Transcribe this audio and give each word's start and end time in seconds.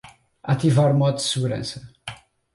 Ativar 0.51 0.95
modo 0.95 1.17
de 1.17 1.21
segurança. 1.31 1.79